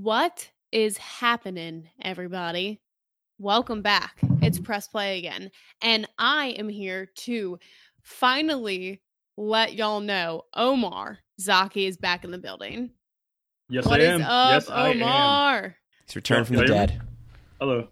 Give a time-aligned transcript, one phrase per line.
[0.00, 2.80] What is happening, everybody?
[3.38, 4.18] Welcome back.
[4.42, 5.52] It's Press Play again.
[5.82, 7.60] And I am here to
[8.02, 9.00] finally
[9.36, 12.90] let y'all know Omar Zaki is back in the building.
[13.68, 14.22] Yes, What I am.
[14.22, 14.96] up, yes, I am.
[15.02, 15.76] Omar?
[16.06, 16.86] He's returned from the Can you hear me?
[16.88, 17.02] dead.
[17.60, 17.88] Hello.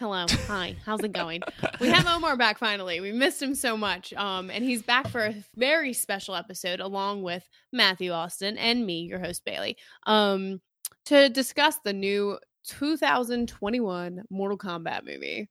[0.00, 0.26] Hello.
[0.48, 0.74] Hi.
[0.84, 1.42] How's it going?
[1.80, 2.98] We have Omar back finally.
[2.98, 4.12] We missed him so much.
[4.14, 9.02] Um, and he's back for a very special episode along with Matthew Austin and me,
[9.02, 9.76] your host Bailey.
[10.06, 10.60] Um,
[11.06, 15.48] to discuss the new 2021 Mortal Kombat movie.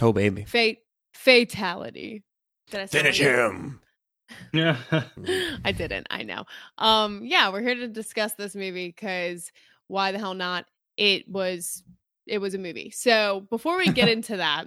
[0.00, 0.44] Oh baby.
[0.44, 0.78] Fate
[1.14, 2.22] Fatality.
[2.70, 3.80] Did I sound like him.
[4.52, 4.76] Yeah.
[5.64, 6.06] I didn't.
[6.10, 6.44] I know.
[6.78, 9.52] Um, yeah, we're here to discuss this movie because
[9.88, 10.64] why the hell not?
[10.96, 11.84] It was
[12.26, 12.90] it was a movie.
[12.90, 14.64] So before we get into that,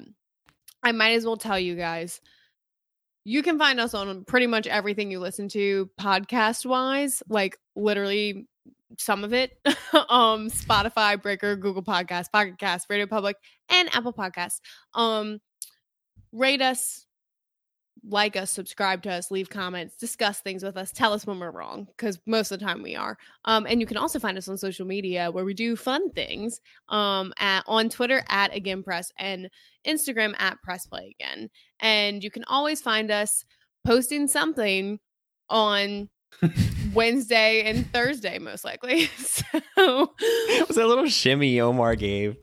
[0.83, 2.21] I might as well tell you guys.
[3.27, 8.47] You can find us on pretty much everything you listen to podcast wise, like literally
[8.97, 9.57] some of it.
[10.09, 13.37] um Spotify, Breaker, Google Podcasts, Pocket Cast, Radio Public,
[13.69, 14.59] and Apple Podcasts.
[14.93, 15.39] Um
[16.31, 17.05] rate us,
[18.07, 21.51] like us, subscribe to us, leave comments, discuss things with us, tell us when we're
[21.51, 23.17] wrong, because most of the time we are.
[23.45, 26.59] Um, and you can also find us on social media where we do fun things.
[26.89, 29.49] Um, at on Twitter at Again Press and
[29.87, 31.49] Instagram at Press Play Again.
[31.79, 33.45] And you can always find us
[33.85, 34.99] posting something
[35.49, 36.09] on
[36.95, 39.09] Wednesday and Thursday, most likely.
[39.17, 42.37] So It was that little shimmy Omar gave.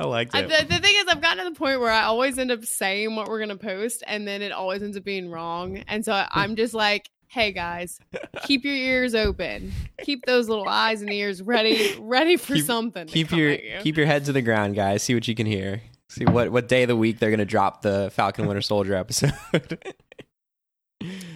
[0.00, 0.48] I liked I, it.
[0.48, 3.16] the, the thing is, I've gotten to the point where I always end up saying
[3.16, 5.78] what we're gonna post, and then it always ends up being wrong.
[5.88, 7.98] And so I'm just like, "Hey guys,
[8.44, 9.72] keep your ears open,
[10.02, 13.06] keep those little eyes and ears ready, ready for Keep- something.
[13.08, 13.78] keep your you.
[13.80, 15.02] keep your head to the ground, guys.
[15.02, 15.82] See what you can hear.
[16.08, 19.32] See what what day of the week they're gonna drop the Falcon Winter Soldier episode.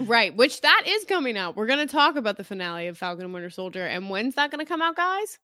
[0.06, 1.56] right, which that is coming out.
[1.56, 4.66] We're gonna talk about the finale of Falcon and Winter Soldier, and when's that gonna
[4.66, 5.38] come out, guys?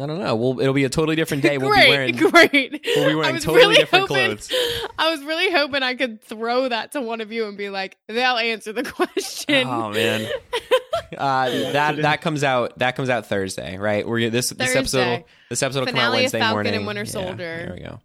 [0.00, 0.34] I don't know.
[0.36, 1.58] Well, it'll be a totally different day.
[1.58, 2.80] We'll great, be wearing great.
[2.96, 4.52] we'll be I wearing was totally really different hoping- clothes.
[4.98, 7.98] I was really hoping I could throw that to one of you and be like,
[8.08, 10.28] "They'll answer the question." Oh man.
[11.18, 14.06] Uh, that that comes out that comes out Thursday, right?
[14.08, 16.74] We're this this episode will, this episode will come out of Wednesday Falcon morning.
[16.74, 17.36] and Winter Yeah, Soldier.
[17.36, 18.00] there we go.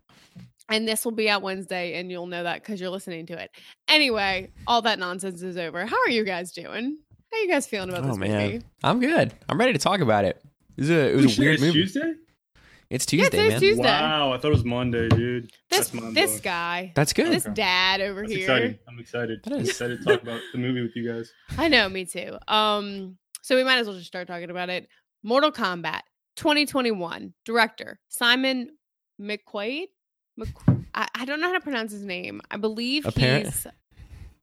[0.70, 3.52] And this will be out Wednesday, and you'll know that because you're listening to it.
[3.88, 5.86] Anyway, all that nonsense is over.
[5.86, 6.98] How are you guys doing?
[7.32, 8.66] How you guys feeling about Oh this man, movie?
[8.84, 9.34] I'm good.
[9.48, 10.42] I'm ready to talk about it.
[10.78, 11.74] It was a, it was a weird it's movie.
[11.84, 12.14] Tuesday?
[12.90, 13.60] It's Yeah, Tuesday, man.
[13.60, 13.84] Tuesday.
[13.84, 15.46] Wow, I thought it was Monday, dude.
[15.70, 17.32] This That's mind this guy, That's good.
[17.34, 17.54] this Okay.
[17.54, 18.42] dad over That's here.
[18.44, 18.80] exciting.
[18.88, 19.40] I'm excited.
[19.44, 21.32] That I'm excited to talk about the movie with you guys.
[21.58, 22.38] I know, me too.
[22.48, 24.88] Um, so we might as well just start talking about it.
[25.24, 26.02] Mortal Kombat
[26.38, 28.70] 2021, director Simon
[29.22, 29.88] McQuoid.
[30.40, 32.42] McQ- I, I don't know how to pronounce his name.
[32.52, 33.68] I believe Apparent- he's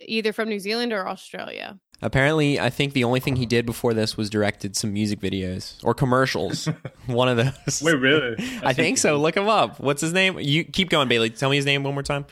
[0.01, 1.79] either from New Zealand or Australia.
[2.03, 5.83] Apparently, I think the only thing he did before this was directed some music videos
[5.85, 6.67] or commercials.
[7.07, 7.81] One of those.
[7.83, 8.37] Wait, really?
[8.63, 9.17] I think so.
[9.17, 9.81] Look him up.
[9.81, 10.39] What's his name?
[10.39, 11.31] You keep going, Bailey.
[11.31, 12.27] Tell me his name one more time.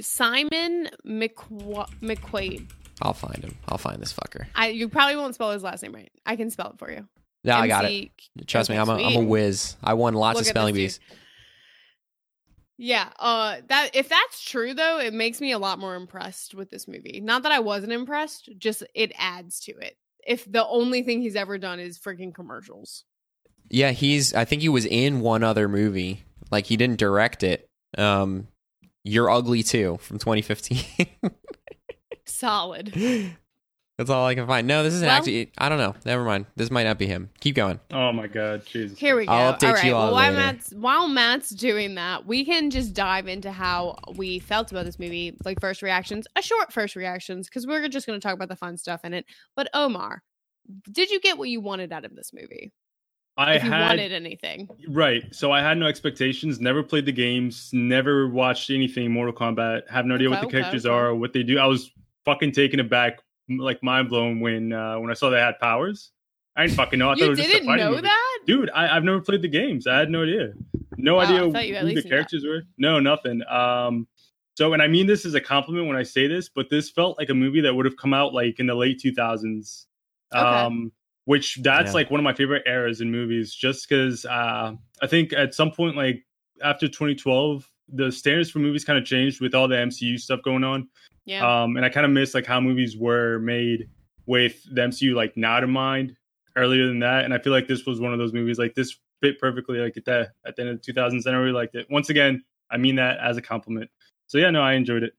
[0.00, 2.70] Simon McQu- McQuoid.
[3.00, 3.56] I'll find him.
[3.68, 4.46] I'll find this fucker.
[4.54, 6.10] I you probably won't spell his last name right.
[6.26, 7.06] I can spell it for you.
[7.44, 7.88] No, I got it.
[7.88, 8.10] MC
[8.46, 9.76] Trust me, I'm a, I'm a whiz.
[9.82, 10.98] I won lots Look of spelling bees.
[10.98, 11.18] dude.
[12.78, 16.70] Yeah, uh that if that's true though, it makes me a lot more impressed with
[16.70, 17.20] this movie.
[17.22, 19.96] Not that I wasn't impressed, just it adds to it.
[20.26, 23.04] If the only thing he's ever done is freaking commercials.
[23.68, 24.34] Yeah, he's.
[24.34, 26.24] I think he was in one other movie.
[26.50, 27.68] Like he didn't direct it.
[27.96, 28.48] Um,
[29.04, 31.06] You're Ugly too from 2015.
[32.26, 32.94] Solid.
[34.02, 34.66] That's all I can find.
[34.66, 35.52] No, this isn't Well- actually.
[35.58, 35.94] I don't know.
[36.04, 36.46] Never mind.
[36.56, 37.30] This might not be him.
[37.38, 37.78] Keep going.
[37.92, 38.98] Oh my god, Jesus.
[38.98, 39.32] Here we go.
[39.32, 39.84] I'll update all right.
[39.84, 40.42] you all well, while later.
[40.42, 44.98] Matt's while Matt's doing that, we can just dive into how we felt about this
[44.98, 48.48] movie, like first reactions, a short first reactions, because we're just going to talk about
[48.48, 49.24] the fun stuff in it.
[49.54, 50.22] But Omar,
[50.90, 52.72] did you get what you wanted out of this movie?
[53.36, 55.22] I if you had wanted anything, right.
[55.34, 56.60] So I had no expectations.
[56.60, 57.70] Never played the games.
[57.72, 59.88] Never watched anything Mortal Kombat.
[59.88, 60.94] Have no idea what the okay, characters okay.
[60.94, 61.58] are, what they do.
[61.58, 61.90] I was
[62.26, 63.20] fucking taken aback, m-
[63.58, 66.10] like mind blown when uh, when I saw they had powers.
[66.56, 67.10] I didn't fucking know.
[67.10, 68.02] I thought it you was just a didn't fighting know movie.
[68.02, 68.38] that.
[68.46, 70.52] dude I, i've never played the games i had no idea
[70.98, 72.08] no Wow, idea thought you at who the least that.
[72.10, 74.06] characters were no nothing um
[74.56, 77.16] so and i mean this as a compliment when i say this but this felt
[77.18, 79.86] like a movie that would have come out like in the late 2000s
[80.34, 80.40] Okay.
[80.44, 80.90] um
[81.24, 81.94] which that's Yeah.
[81.94, 85.70] like one of my favorite eras in movies just because uh i think at some
[85.70, 86.24] point like
[86.62, 90.64] after 2012 the standards for movies kind of changed with all the mcu stuff going
[90.64, 90.88] on
[91.24, 91.62] Yeah.
[91.62, 93.88] um, and I kind of miss like how movies were made
[94.26, 96.16] with the MCU like not in mind
[96.56, 97.24] earlier than that.
[97.24, 99.96] And I feel like this was one of those movies like this fit perfectly like
[99.96, 101.26] at the at the end of the 2000s.
[101.26, 101.86] And I really liked it.
[101.90, 103.90] Once again, I mean that as a compliment.
[104.26, 105.14] So yeah, no, I enjoyed it.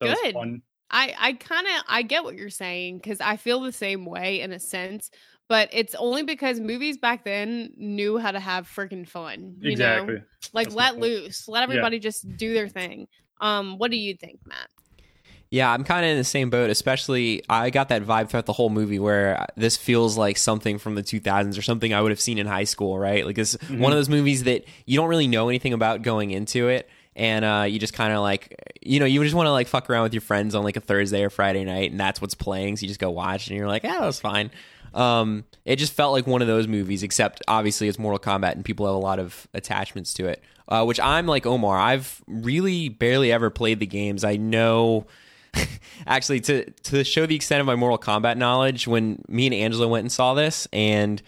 [0.00, 0.34] That Good.
[0.34, 0.62] was fun.
[0.90, 4.40] I I kind of I get what you're saying cuz I feel the same way
[4.40, 5.10] in a sense,
[5.48, 10.14] but it's only because movies back then knew how to have freaking fun, you exactly.
[10.14, 10.20] know?
[10.52, 11.48] Like That's let loose.
[11.48, 13.08] Let everybody just do their thing.
[13.40, 14.68] Um what do you think, Matt?
[15.50, 16.68] Yeah, I'm kind of in the same boat.
[16.68, 20.94] Especially, I got that vibe throughout the whole movie where this feels like something from
[20.94, 23.24] the 2000s or something I would have seen in high school, right?
[23.24, 26.68] Like it's one of those movies that you don't really know anything about going into
[26.68, 29.68] it, and uh, you just kind of like, you know, you just want to like
[29.68, 32.34] fuck around with your friends on like a Thursday or Friday night, and that's what's
[32.34, 32.76] playing.
[32.76, 34.50] So you just go watch, and you're like, yeah, that was fine.
[34.92, 38.64] Um, it just felt like one of those movies, except obviously it's Mortal Kombat, and
[38.64, 40.42] people have a lot of attachments to it.
[40.68, 41.78] Uh, which I'm like Omar.
[41.78, 44.22] I've really barely ever played the games.
[44.22, 45.06] I know
[46.06, 49.88] actually to to show the extent of my Mortal Kombat knowledge when me and Angela
[49.88, 51.22] went and saw this and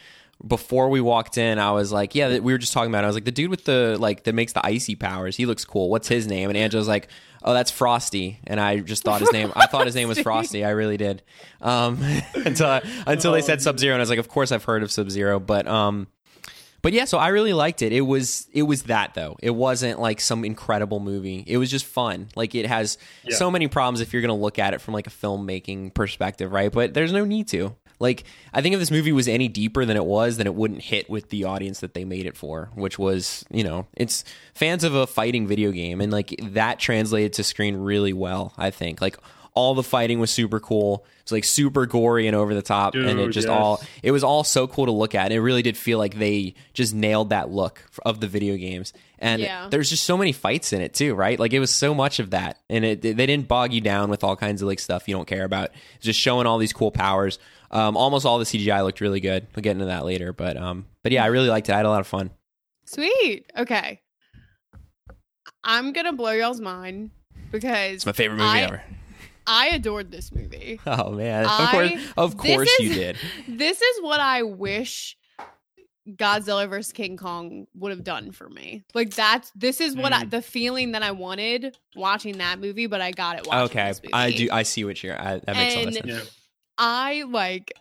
[0.47, 3.05] before we walked in I was like yeah we were just talking about it.
[3.05, 5.65] I was like the dude with the like that makes the icy powers he looks
[5.65, 5.91] cool.
[5.91, 6.49] What's his name?
[6.49, 7.09] And Angela's like
[7.43, 8.41] oh that's Frosty.
[8.47, 10.65] And I just thought his name I thought his name was Frosty.
[10.65, 11.23] I really did.
[11.61, 12.03] Um
[12.35, 14.91] until until they said Sub Zero and I was like of course I've heard of
[14.91, 16.06] Sub Zero but um
[16.82, 17.93] but yeah, so I really liked it.
[17.93, 19.37] It was it was that though.
[19.43, 21.44] It wasn't like some incredible movie.
[21.47, 22.29] It was just fun.
[22.37, 23.37] Like it has Yeah.
[23.37, 26.53] so many problems if you're going to look at it from like a filmmaking perspective,
[26.53, 26.73] right?
[26.73, 27.75] But there's no need to.
[27.99, 28.25] Like
[28.55, 31.11] I think if this movie was any deeper than it was, then it wouldn't hit
[31.11, 34.25] with the audience that they made it for, which was, you know, it's
[34.55, 38.71] fans of a fighting video game and like that translated to screen really well, I
[38.71, 39.03] think.
[39.03, 39.19] Like
[39.55, 41.05] all the fighting was super cool.
[41.23, 43.56] It's like super gory and over the top, and it just yes.
[43.56, 45.26] all it was all so cool to look at.
[45.26, 48.93] And It really did feel like they just nailed that look of the video games.
[49.19, 49.69] And Yeah.
[49.70, 51.38] there's just so many fights in it too, right?
[51.38, 54.25] Like it was so much of that, and it they didn't bog you down with
[54.25, 55.70] all kinds of like stuff you don't care about.
[55.97, 57.38] It's just showing all these cool powers.
[57.73, 59.47] Um, almost all the CGI looked really good.
[59.55, 61.73] We'll get into that later, but um, but yeah, I really liked it.
[61.73, 62.31] I had a lot of fun.
[62.87, 63.44] Sweet.
[63.56, 64.00] Okay.
[65.62, 67.11] I'm going to blow y'all's mind
[67.52, 68.82] because It's my favorite movie I- ever.
[69.52, 70.81] I adored this movie.
[70.87, 73.17] Oh man, of course, of this course you did.
[73.49, 75.17] This is what I wish
[76.08, 78.85] Godzilla vs King Kong would have done for me.
[78.94, 80.31] Like that's this is what I, Mm.
[80.31, 84.00] the feeling that I wanted watching that movie, but I got it watching Okay, this
[84.02, 84.14] movie.
[84.14, 84.49] I do.
[84.50, 85.20] I see what you're.
[85.20, 86.37] I, that makes a lot of And- sense.
[86.79, 87.73] I like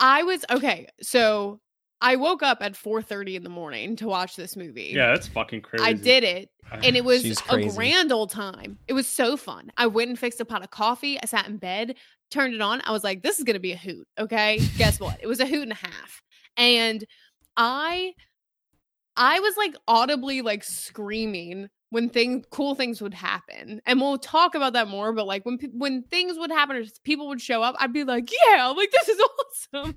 [0.00, 1.60] I was okay, so
[2.00, 4.92] I woke up at 4:30 in the morning to watch this movie.
[4.94, 5.84] Yeah, that's fucking crazy.
[5.84, 8.78] I did it and it was a grand old time.
[8.88, 9.70] It was so fun.
[9.76, 11.18] I went and fixed a pot of coffee.
[11.20, 11.96] I sat in bed,
[12.30, 12.82] turned it on.
[12.84, 14.06] I was like, this is going to be a hoot.
[14.18, 14.60] Okay.
[14.76, 15.18] Guess what?
[15.20, 16.22] It was a hoot and a half.
[16.56, 17.04] And
[17.56, 18.14] I,
[19.16, 23.82] I was like audibly like screaming when things, cool things would happen.
[23.86, 25.12] And we'll talk about that more.
[25.12, 28.30] But like when, when things would happen or people would show up, I'd be like,
[28.46, 29.20] yeah, like this is
[29.74, 29.96] awesome.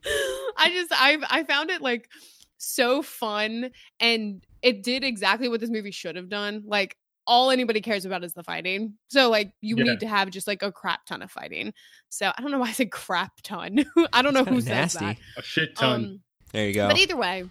[0.58, 2.10] I just, I, I found it like
[2.58, 6.64] so fun and it did exactly what this movie should have done.
[6.66, 6.98] Like
[7.28, 8.94] all anybody cares about is the fighting.
[9.10, 9.84] So like you Yeah.
[9.84, 11.74] need to have just like a crap ton of fighting.
[12.10, 13.86] So I don't know why I said crap ton.
[14.14, 15.18] I don't know It's who kinda says that.
[15.38, 15.94] a shit ton.
[16.06, 16.20] Um,
[16.52, 16.88] There you go.
[16.88, 17.44] but either way,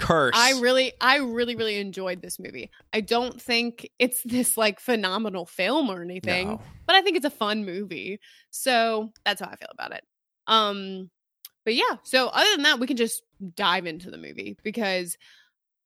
[0.00, 0.34] Curse.
[0.36, 2.70] I really, I really, really enjoyed this movie.
[2.92, 6.62] I don't think it's this like phenomenal film or anything, No.
[6.86, 8.18] but I think it's a fun movie.
[8.50, 10.02] So that's how I feel about it.
[10.46, 11.10] Um,
[11.64, 11.96] but yeah.
[12.02, 13.22] So other than that, we can just
[13.54, 15.16] dive into the movie because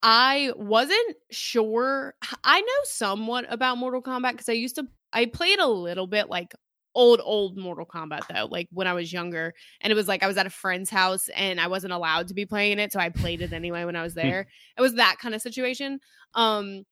[0.02, 2.14] I wasn't sure.
[2.44, 4.86] I know somewhat about Mortal Kombat because I used to.
[5.12, 6.54] I played a little bit like
[6.94, 10.26] old old Mortal Kombat though, like when I was younger, and it was like I
[10.26, 13.08] was at a friend's house and I wasn't allowed to be playing it, so I
[13.10, 14.46] played it anyway when I was there.
[14.76, 16.00] it was that kind of situation.
[16.34, 16.84] Um,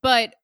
[0.00, 0.34] but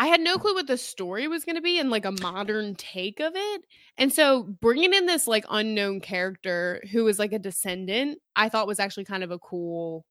[0.00, 2.74] I had no clue what the story was going to be and like a modern
[2.74, 3.62] take of it.
[3.98, 8.66] And so bringing in this like unknown character who was like a descendant, I thought
[8.66, 10.06] was actually kind of a cool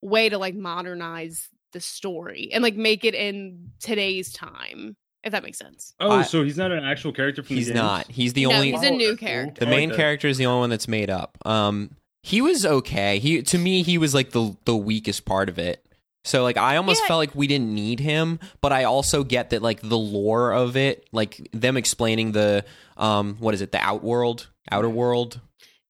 [0.00, 5.42] way to like modernize the story and like make it in today's time, if that
[5.42, 5.94] makes sense.
[6.00, 7.82] oh, I- so he's not an actual character from He's the games?
[7.82, 8.10] not.
[8.10, 8.72] He's the No, only.
[8.72, 9.60] he's a new character.
[9.60, 10.02] the main like that.
[10.02, 11.36] character is the only one that's made up.
[11.44, 11.90] Um,
[12.22, 13.18] he was okay.
[13.18, 15.84] He to me he was like the the weakest part of it.
[16.26, 17.08] So like I almost Yeah.
[17.08, 20.74] felt like we didn't need him, but I also get that like the lore of
[20.76, 22.64] it, like them explaining the
[22.96, 25.38] um what is it, the outworld, outer world,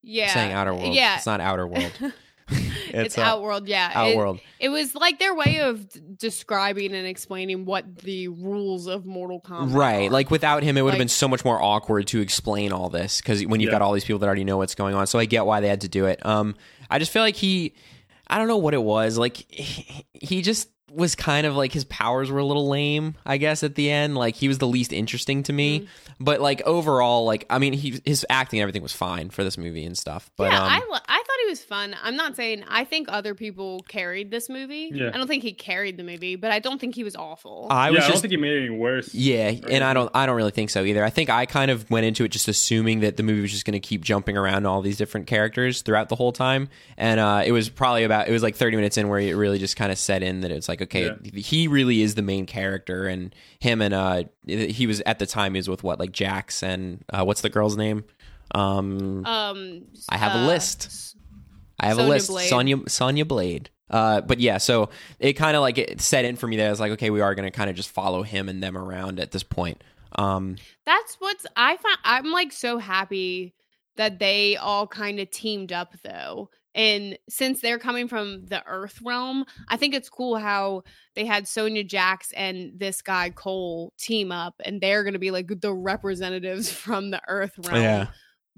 [0.02, 0.32] Yeah.
[0.34, 0.92] saying outer world.
[0.94, 1.16] Yeah.
[1.16, 1.92] it's not outer world.
[2.88, 3.90] it's, uh, Outworld, yeah.
[3.94, 4.40] Outworld.
[4.60, 9.40] It, was like their way of d- describing and explaining what the rules of Mortal
[9.40, 10.08] Kombat Right.
[10.08, 10.12] are.
[10.12, 13.20] Like without him, it would have been so much more awkward to explain all this
[13.20, 13.78] because when you've Yeah.
[13.78, 15.06] got all these people that already know what's going on.
[15.06, 16.24] So I get why they had to do it.
[16.24, 16.54] Um,
[16.90, 17.74] I just feel like he,
[18.26, 19.16] I don't know what it was.
[19.18, 23.14] Like he, he just was kind of like his powers were a little lame.
[23.26, 25.80] I guess at the end, like he was the least interesting to me.
[25.80, 25.86] Mm.
[26.20, 29.58] But like overall, like I mean, he his acting and everything was fine for this
[29.58, 30.30] movie and stuff.
[30.36, 31.96] But yeah, um, I, I thought he was fun.
[32.02, 34.90] I'm not saying I think other people carried this movie.
[34.92, 35.10] Yeah.
[35.12, 37.66] I don't think he carried the movie, but I don't think he was awful.
[37.70, 39.12] I yeah, was I don't think he made it any worse.
[39.14, 41.04] Yeah, Or and I don't I don't really think so either.
[41.04, 43.64] I think I kind of went into it just assuming that the movie was just
[43.64, 46.68] going to keep jumping around all these different characters throughout the whole time.
[46.96, 49.58] And uh, it was probably about it was like 30 minutes in where it really
[49.58, 53.06] just kind of set in that it's like okay, he really is the main character
[53.06, 56.62] and him and uh he was at the time he was with what like Jax
[56.62, 58.04] and uh, what's the girl's name?
[58.54, 61.16] Um um, I have a uh, list.
[61.80, 62.28] I have a list.
[62.28, 62.48] Blade.
[62.48, 63.70] Sonya Sonya Blade.
[63.90, 64.88] Uh, but yeah, so
[65.18, 67.20] it kind of like it set in for me that I was like, okay, we
[67.20, 69.84] are going to kind of just follow him and them around at this point.
[70.16, 71.98] Um, That's what's I find.
[72.04, 73.54] I'm like so happy
[73.96, 76.50] that they all kind of teamed up though.
[76.74, 80.82] And since they're coming from the Earth realm, I think it's cool how
[81.14, 85.30] they had Sonya Jax and this guy Cole team up, and they're going to be
[85.30, 87.82] like the representatives from the Earth realm.
[87.82, 88.06] Yeah.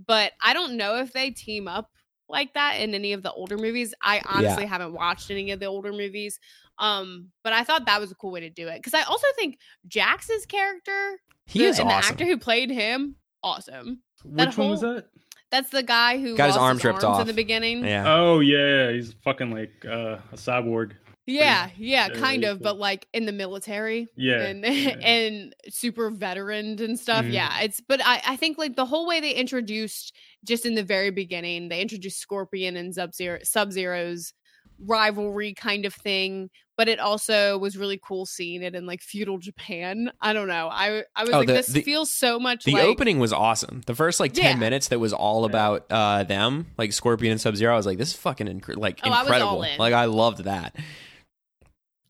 [0.05, 1.91] But I don't know if they team up
[2.29, 3.95] like that in any of the older movies.
[4.03, 6.41] I honestly haven't watched any of the older movies.
[6.79, 9.27] Um, but I thought that was a cool way to do it because I also
[9.37, 9.59] think
[9.89, 12.01] Jax's character he the, is and awesome.
[12.01, 14.03] the actor who played him, awesome.
[14.25, 15.07] Which one was that?
[15.51, 17.21] That's the guy who Got his lost arms ripped in off.
[17.21, 17.85] In the beginning.
[17.85, 18.15] Yeah, yeah.
[18.15, 20.93] Oh yeah, he's fucking like uh, a cyborg.
[21.27, 22.65] yeah, Yeah, kind of, cool.
[22.65, 24.97] but like in the military Yeah, and yeah.
[25.03, 27.25] and super veteran and stuff.
[27.25, 27.33] Mhm.
[27.33, 30.83] Yeah, it's but I I think like the whole way they introduced just in the
[30.85, 34.33] very beginning, they introduced Scorpion and Sub Zero Sub Zero's
[34.79, 39.39] rivalry kind of thing but it also was really cool seeing it in like feudal
[39.39, 42.65] japan i don't know i i was Oh, like the- this the- feels so much
[42.65, 43.81] The like opening was awesome.
[43.87, 44.57] The first like 10 Yeah.
[44.57, 47.73] minutes that was all about uh them, like Scorpion and Sub-Zero.
[47.73, 49.49] I was like this is fucking inc- like Oh, I was incredible.
[49.51, 49.79] all in.
[49.79, 50.77] Like I loved that.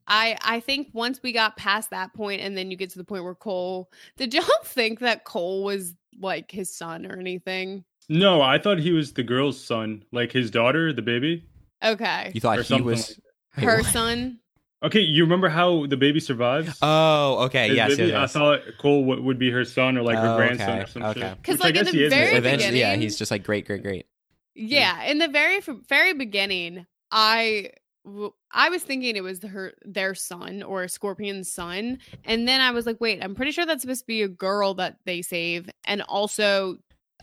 [0.07, 3.03] I I think once we got past that point and then you get to the
[3.03, 7.83] point where Cole did y'all think that Cole was like his son or anything?
[8.09, 11.45] No, I thought he was the girl's son, like his daughter, the baby.
[11.83, 12.31] Okay.
[12.33, 13.19] You thought Or he something was
[13.57, 13.85] Wait, Her what?
[13.87, 14.39] son?
[14.83, 16.77] Okay, you remember how the baby survives?
[16.83, 17.69] Oh, okay.
[17.69, 18.11] His Yes, yes, baby?
[18.11, 18.35] yes.
[18.35, 20.87] I thought Cole w- would be her son or like her Oh, grandson okay, or
[20.87, 21.19] some okay.
[21.21, 21.43] shit.
[21.43, 22.13] 'Cause, Which like, I in guess the he is.
[22.13, 22.37] very right?
[22.37, 24.05] Eventually, yeah, beginning- he's just like great, great, great.
[24.53, 27.71] Yeah, in the very f- very beginning, I
[28.05, 32.69] w- I was thinking it was her their son or Scorpion's son, and then I
[32.71, 35.69] was like, wait, I'm pretty sure that's supposed to be a girl that they save,
[35.85, 36.75] and also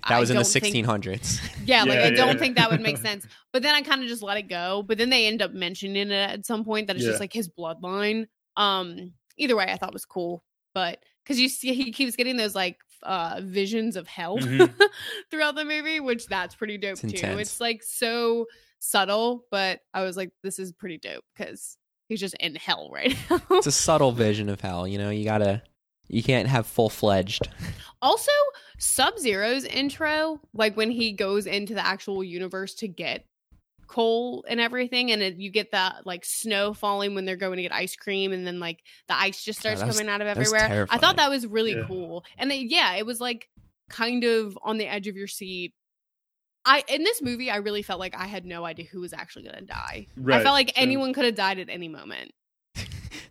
[0.08, 1.40] That I was in the don't think- 1600s.
[1.66, 2.34] Yeah, like Yeah, I yeah, don't yeah.
[2.36, 3.26] think that would make sense.
[3.54, 4.82] But then I kind of just let it go.
[4.86, 7.12] But then they end up mentioning it at some point that it's Yeah.
[7.12, 8.26] just like his bloodline.
[8.56, 10.44] Um, either way, I thought was cool.
[10.74, 14.74] But because you see, he keeps getting those like uh visions of hell Mhm.
[15.30, 17.38] throughout the movie, which that's pretty dope It's too.
[17.38, 18.46] It's like so
[18.80, 23.16] subtle, but I was like, this is pretty dope because he's just in hell right
[23.30, 23.40] now.
[23.52, 24.86] it's a subtle vision of hell.
[24.88, 25.62] You know, you gotta,
[26.08, 27.48] you can't have full fledged.
[28.02, 28.32] Also,
[28.78, 33.24] Sub Zero's intro, like when he goes into the actual universe to get
[33.94, 37.62] Cole and everything, and it, you get that like snow falling when they're going to
[37.62, 40.26] get ice cream, and then like the ice just starts that was- coming out of
[40.26, 40.86] everywhere.
[40.90, 41.84] I thought that was really Yeah.
[41.86, 43.48] cool, and then, yeah, it was like
[43.88, 45.74] kind of on the edge of your seat.
[46.64, 49.44] I in this movie, I really felt like I had no idea who was actually
[49.44, 50.06] going to die.
[50.26, 50.82] I felt like same.
[50.82, 52.32] anyone could have died at any moment.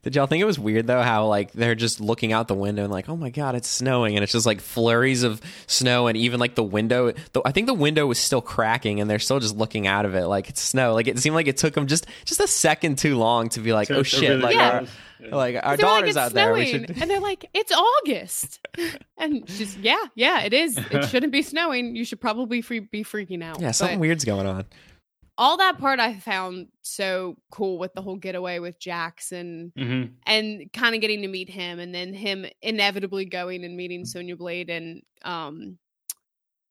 [0.04, 2.84] Did y'all think it was weird though how like they're just looking out the window
[2.84, 6.18] and like, oh my god, it's snowing, and it's just like flurries of snow, and
[6.18, 7.14] even like the window.
[7.32, 10.14] The, I think the window was still cracking, and they're still just looking out of
[10.16, 10.94] it like it's snow.
[10.94, 13.72] Like it seemed like it took them just just a second too long to be
[13.74, 14.70] like, So oh shit, really like Yeah.
[14.72, 14.82] our
[15.22, 15.36] Yeah.
[15.36, 16.54] like our They were like, daughter's "It's out there.
[16.54, 17.02] We snowing," should.
[17.02, 18.60] and they're like, "It's August,"
[19.18, 20.78] and just yeah, yeah, it is.
[20.78, 21.96] It shouldn't be snowing.
[21.96, 23.62] You should probably free- be freaking out.
[23.62, 24.66] Yeah, something But weird's going on.
[25.38, 30.12] All that part I found so cool with the whole getaway with Jackson Mhm.
[30.28, 34.36] and kind of getting to meet him, and then him inevitably going and meeting Sonya
[34.36, 35.78] Blade and um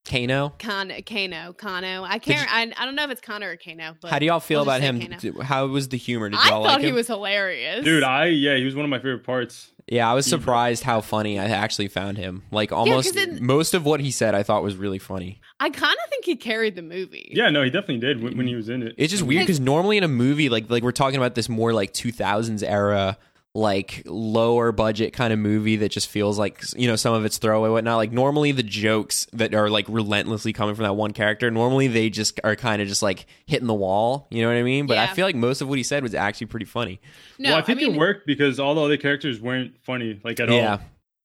[0.05, 2.03] Kano, Kano, Kano, Kano.
[2.03, 2.53] I can't.
[2.53, 3.95] I, I don't know if it's Kano or Kano.
[4.03, 5.01] But how do y'all feel we'll about him?
[5.01, 5.43] Kano.
[5.43, 6.29] How was the humor?
[6.29, 6.97] Did y'all I thought like he him?
[6.97, 9.72] was hilarious, Dude, I yeah, he was one of my favorite parts.
[9.89, 12.43] Yeah, I was surprised how funny I actually found him.
[12.51, 15.41] Like almost 'cause in- most of what he said, I thought was really funny.
[15.61, 17.33] I kind of think he carried the movie.
[17.35, 18.95] Yeah, no, he definitely did when, when he was in it.
[18.97, 21.73] It's just weird because normally in a movie, like like we're talking about this more
[21.73, 23.19] like 2000s era,
[23.55, 27.37] like lower budget kind of movie that just feels like you know some of it's
[27.37, 27.99] throwaway whatnot.
[27.99, 32.09] Like normally the jokes that are like relentlessly coming from that one character, normally they
[32.09, 34.27] just are kind of just like hitting the wall.
[34.31, 34.87] You know what I mean?
[34.87, 37.01] But I feel like most of what he said was actually pretty funny.
[37.39, 40.41] No, well, I think mean, it worked because all the other characters weren't funny like
[40.41, 40.73] at Yeah.
[40.73, 40.81] all.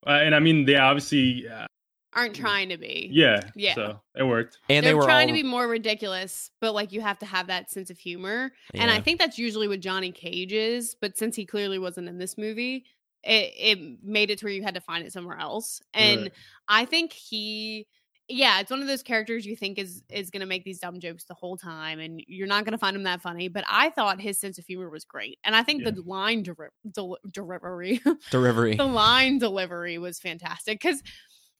[0.05, 1.65] Uh, and I mean, they obviously, uh,
[2.13, 2.39] aren't mm.
[2.39, 3.09] trying to be.
[3.11, 3.75] yeah, Yeah.
[3.75, 4.57] So it worked.
[4.69, 7.25] And They're they were trying all, to be more ridiculous, but like you have to
[7.25, 8.51] have that sense of humor.
[8.73, 12.17] And I think that's usually what Johnny Cage is, but since he clearly wasn't in
[12.17, 12.85] this movie,
[13.23, 15.81] it, it made it to where you had to find it somewhere else.
[15.93, 16.31] And Right.
[16.67, 17.87] I think he
[18.29, 20.99] yeah, it's one of those characters you think is is going to make these dumb
[20.99, 23.47] jokes the whole time, and you're not going to find him that funny.
[23.47, 25.91] But I thought his sense of humor was great, and I think Yeah.
[25.91, 28.75] the line deri- del- delivery, Delivery.
[28.75, 30.81] the line delivery was fantastic.
[30.81, 31.01] Because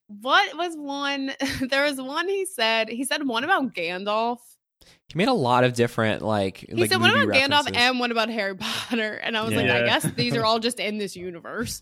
[0.07, 1.31] what was one?
[1.69, 2.89] there was one he said.
[2.89, 4.37] He said one about Gandalf.
[5.09, 6.57] He made a lot of different like.
[6.57, 7.81] He like said one movie about Gandalf references.
[7.81, 10.79] and one about Harry Potter, and I was like, I guess these are all just
[10.79, 11.81] in this universe.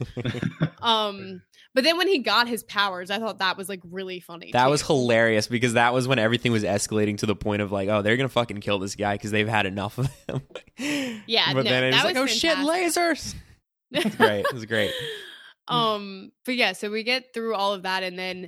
[0.82, 1.41] Um,
[1.74, 4.51] but then when he got his powers, I thought that was like really funny.
[4.53, 4.70] That too.
[4.72, 8.01] was hilarious because that was when everything was escalating to the point of like, oh,
[8.01, 10.41] they're gonna fucking kill this guy because they've had enough of him.
[11.27, 13.34] Yeah, but no, then it's that like, oh shit, lasers!
[13.91, 14.46] It's great.
[14.46, 14.91] It was great.
[15.67, 18.48] Um but yeah so we get through all of that and then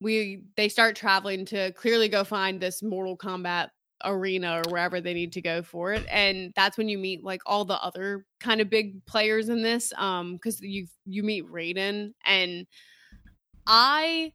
[0.00, 3.68] we they start traveling to clearly go find this mortal kombat
[4.04, 7.40] arena or wherever they need to go for it and that's when you meet like
[7.46, 12.12] all the other kind of big players in this um because you you meet Raiden
[12.26, 12.66] and
[13.66, 14.32] I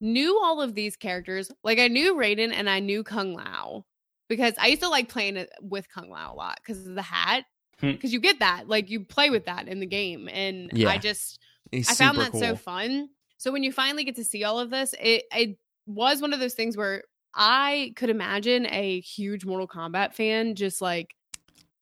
[0.00, 3.84] knew all of these characters like I knew Raiden and I knew Kung Lao
[4.28, 7.02] because I used to like playing it with Kung Lao a lot because of the
[7.02, 7.44] hat
[7.80, 7.90] Hmm.
[7.90, 10.90] because you get that like you play with that in the game and Yeah.
[10.90, 11.40] I just
[11.88, 12.40] I found that cool.
[12.40, 13.08] so fun.
[13.36, 16.40] So when you finally get to see all of this, it it was one of
[16.40, 17.02] those things where
[17.34, 21.14] I could imagine a huge Mortal Kombat fan just like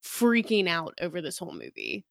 [0.05, 2.05] freaking out over this whole movie.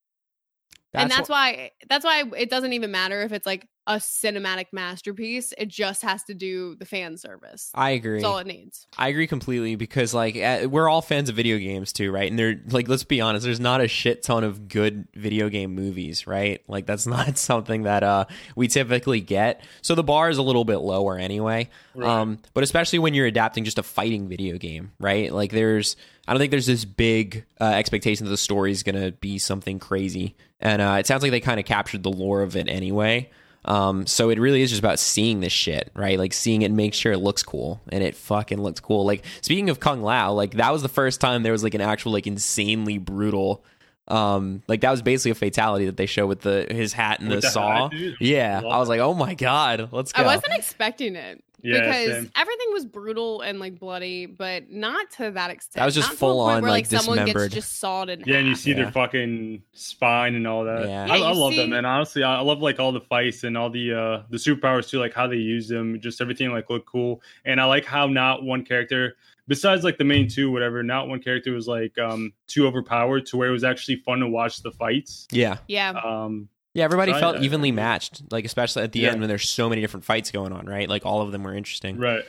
[0.93, 4.67] and that's wh- why that's why it doesn't even matter if it's like a cinematic
[4.71, 5.53] masterpiece.
[5.57, 7.71] It just has to do the fan service.
[7.73, 8.19] I agree.
[8.19, 8.87] That's all it needs.
[8.97, 12.29] I agree completely because like uh, we're all fans of video games too, right?
[12.29, 15.75] And they're like, let's be honest, there's not a shit ton of good video game
[15.75, 16.63] movies, right?
[16.67, 19.61] Like that's not something that uh we typically get.
[19.81, 21.69] So the bar is a little bit lower anyway.
[21.93, 22.09] Right.
[22.09, 25.31] Um, but especially when you're adapting just a fighting video game, right?
[25.31, 25.95] Like there's,
[26.27, 29.79] I don't think there's this big uh, expectation that the story is gonna be something
[29.79, 33.29] crazy, and uh, it sounds like they kind of captured the lore of it anyway.
[33.65, 36.17] Um, so it really is just about seeing this shit, right?
[36.17, 39.05] Like seeing it and make sure it looks cool, and it fucking looks cool.
[39.05, 41.81] Like speaking of Kung Lao, like that was the first time there was like an
[41.81, 43.63] actual like insanely brutal.
[44.07, 47.31] Um, like that was basically a fatality that they show with the his hat and
[47.31, 47.89] the, the saw.
[47.89, 50.23] hat, yeah, I was like, oh my god, let's go.
[50.23, 51.43] I wasn't expecting it.
[51.63, 52.31] Yeah, because same.
[52.35, 55.75] everything was brutal and like bloody, but not to that extent.
[55.81, 57.51] That was just Not full on where, like, someone dismembered.
[57.51, 58.77] gets just sawed in Yeah, and you see Yeah.
[58.83, 60.87] their fucking spine and all that.
[60.87, 61.03] Yeah.
[61.09, 63.43] I, Yeah, I love see- them, and honestly, I I love like all the fights
[63.43, 66.69] and all the uh the superpowers too, like how they use them, just everything like
[66.69, 67.21] look cool.
[67.45, 69.15] And I like how not one character,
[69.47, 73.37] besides like the main two, whatever, not one character was like um too overpowered to
[73.37, 75.27] where it was actually fun to watch the fights.
[75.31, 75.57] yeah.
[75.67, 79.11] Yeah, Um, Yeah, everybody So felt I- evenly matched, like especially at the Yeah.
[79.11, 80.87] end when there's so many different fights going on, right?
[80.87, 81.97] Like all of them were interesting.
[81.97, 82.23] right.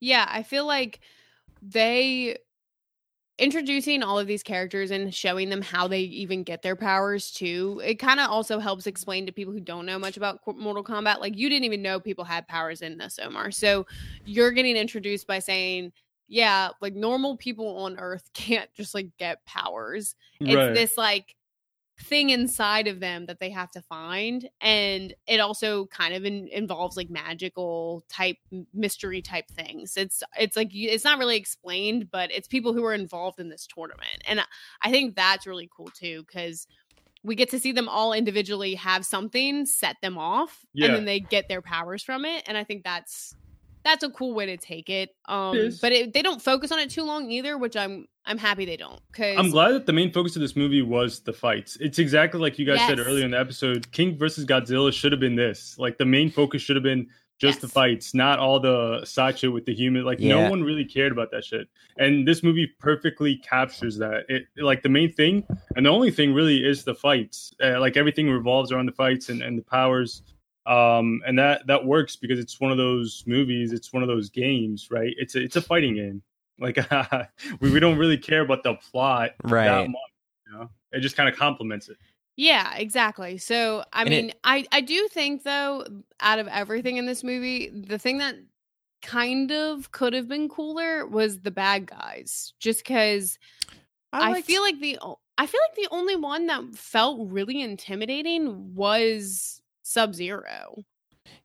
[0.00, 0.26] yeah.
[0.28, 0.98] I feel like
[1.62, 2.36] they
[3.38, 7.80] introducing all of these characters and showing them how they even get their powers too.
[7.84, 11.20] It kind of also helps explain to people who don't know much about Mortal Kombat.
[11.20, 13.50] Like you didn't even know people had powers in this, Omar.
[13.50, 13.86] So
[14.24, 15.92] you're getting introduced by saying.
[16.28, 20.14] Yeah, like normal people on Earth can't just like get powers.
[20.40, 20.72] it's right.
[20.72, 21.34] this like
[22.02, 26.48] thing inside of them that they have to find and it also kind of in,
[26.48, 28.36] involves like magical type
[28.74, 32.94] mystery type things it's it's like it's not really explained but it's people who are
[32.94, 34.40] involved in this tournament and
[34.82, 36.66] I- think that's really cool too because
[37.24, 40.86] we get to see them all individually have something set them off Yeah.
[40.86, 43.34] and then they get their powers from it and i think that's
[43.84, 45.80] that's a cool way to take it um is.
[45.80, 48.76] but it, they don't focus on it too long either which i'm i'm happy they
[48.76, 51.76] don't because I'm glad that the main focus of this movie was the fights.
[51.80, 53.90] It's exactly like you guys said earlier in the episode.
[53.92, 55.76] King versus Godzilla should have been this.
[55.78, 59.52] Like the main focus should have been just the fights, not all the side shit
[59.52, 60.04] with the human.
[60.04, 60.44] Like Yeah.
[60.44, 61.66] no one really cared about that shit.
[61.98, 64.24] And this movie perfectly captures that.
[64.28, 67.52] It like the main thing and the only thing really is the fights.
[67.62, 70.22] Uh, like everything revolves around the fights and, and the powers.
[70.66, 73.72] Um, and that that works because it's one of those movies.
[73.72, 75.12] It's one of those games, right?
[75.18, 76.22] It's a it's a fighting game.
[76.58, 76.78] Like
[77.60, 79.64] we, we don't really care about the plot Right.
[79.66, 80.00] that much.
[80.46, 81.96] You know, it just kind of complements it.
[82.36, 83.36] Yeah, exactly.
[83.38, 85.84] So, I And it- mean, I I do think though,
[86.20, 88.36] out of everything in this movie, the thing that
[89.02, 92.54] kind of could have been cooler was the bad guys.
[92.60, 93.38] Just because
[94.12, 94.98] I, liked- feel like the
[95.38, 99.60] I feel like the only one that felt really intimidating was
[99.92, 100.84] Sub Zero.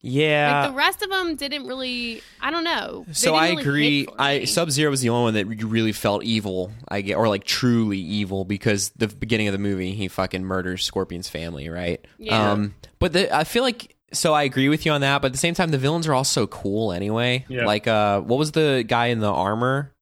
[0.02, 0.62] yeah.
[0.62, 2.22] like the rest of them didn't really.
[2.42, 3.06] I don't know.
[3.12, 4.06] So I really agree.
[4.06, 4.46] for I.
[4.46, 6.72] Sub Zero was the only one that you really felt evil.
[6.88, 10.84] I get, or like truly evil, because the beginning of the movie he fucking murders
[10.84, 12.06] Scorpion's family, right?
[12.18, 12.52] Yeah.
[12.52, 15.22] Um, but the, I feel like so I agree with you on that.
[15.22, 17.46] But at the same time, the villains are all so cool anyway.
[17.50, 17.66] Yeah.
[17.66, 19.94] Like, uh, what was the guy in the armor?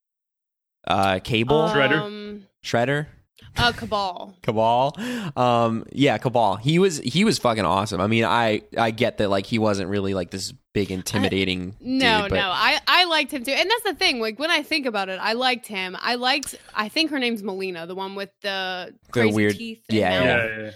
[0.87, 2.01] Uh, Cable, Shredder?
[2.01, 3.07] Um, Shredder.
[3.57, 4.35] Uh, Cabal.
[4.43, 4.95] Cabal.
[5.35, 6.55] Um, yeah, Cabal.
[6.57, 8.01] He was he was fucking awesome.
[8.01, 11.75] I mean, I I get that like he wasn't really like this big intimidating.
[11.79, 14.19] No, dude, but no, I I liked him too, and that's the thing.
[14.19, 15.95] Like when I think about it, I liked him.
[15.99, 16.55] I liked.
[16.73, 19.83] I think her name's Mileena, the one with the crazy weird- teeth.
[19.89, 20.49] and yeah, mouth.
[20.49, 20.71] Yeah, yeah.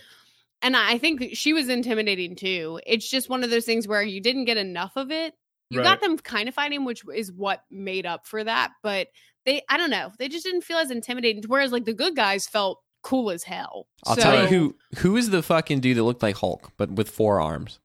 [0.62, 2.80] And I think she was intimidating too.
[2.86, 5.34] It's just one of those things where you didn't get enough of it.
[5.72, 8.72] You got them kind of fighting, which is what made up for that.
[8.82, 9.08] But
[9.45, 11.43] they, I don't know, they just didn't feel as intimidating.
[11.47, 13.88] Whereas like the good guys felt cool as hell.
[14.06, 16.91] I'll So- tell you who who is the fucking dude that looked like Hulk but
[16.91, 17.80] with four arms.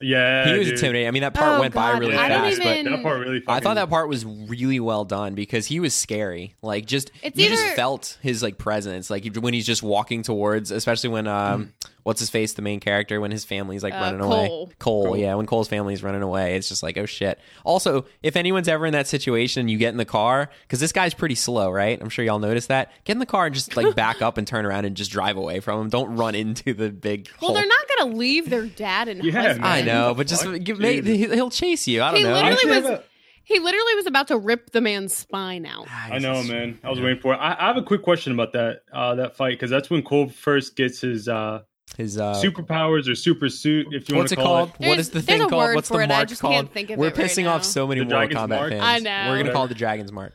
[0.00, 0.74] Yeah, he was dude.
[0.74, 1.08] intimidating.
[1.08, 3.42] I mean, that part Oh, went by really I fast, even- but That part really.
[3.48, 6.54] I thought that part was really well done because he was scary.
[6.62, 10.70] Like just It's you just felt his like presence, like when he's just walking towards,
[10.70, 11.72] especially when um
[12.08, 14.32] what's his face, the main character, when his family's like Uh, running Cole.
[14.32, 14.48] away.
[14.48, 15.16] Cole, Cole.
[15.16, 17.38] yeah, when Cole's family's running away, it's just like oh shit.
[17.64, 20.90] Also, if anyone's ever in that situation, and you get in the car because this
[20.92, 22.00] guy's pretty slow, right?
[22.00, 22.90] I'm sure y'all noticed that.
[23.04, 25.36] Get in the car and just like back up and turn around and just drive
[25.36, 25.88] away from him.
[25.90, 27.28] Don't run into the big.
[27.42, 29.64] Well, they're not gonna leave their dad and Yeah, husband.
[29.66, 30.60] I know, but just fuck?
[30.62, 31.32] give, make, Dude.
[31.32, 32.02] he'll chase you.
[32.02, 32.32] I don't He know.
[32.34, 33.02] literally I was- a-
[33.44, 35.86] He literally was about to rip the man's spine out.
[35.90, 36.78] I know, man.
[36.84, 37.38] I was waiting for it.
[37.38, 40.28] I, I have a quick question about that uh, that fight because that's when Cole
[40.28, 41.60] first gets his uh,
[41.98, 44.68] His uh, superpowers or super suit, if you want What's to it call called?
[44.68, 44.72] it.
[44.72, 45.58] what There's- is the thing a called?
[45.62, 46.54] word What's for the it, I mark just called?
[46.54, 47.54] can't think of We're it right pissing now.
[47.56, 48.70] off so many The Mortal Dragon's Kombat Mark?
[48.70, 48.82] fans.
[48.84, 49.10] I know.
[49.10, 49.52] We're gonna Whatever.
[49.52, 50.32] call it the Dragon's Mark.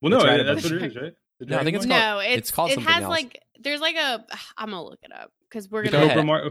[0.00, 1.12] Well, no, That's right, that's what it is, right?
[1.40, 3.10] No, I think it's called- No, it's, it's called it has else.
[3.10, 4.24] like there's like a
[4.56, 6.10] I'm gonna look it up because we're gonna ahead.
[6.10, 6.50] Cobra Mar-